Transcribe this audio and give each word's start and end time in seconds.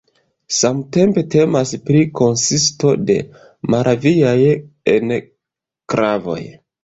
Samtempe 0.59 1.23
temas 1.33 1.73
pri 1.89 1.99
konsisto 2.19 2.93
de 3.09 3.17
Moraviaj 3.73 4.37
enklavoj. 4.97 6.41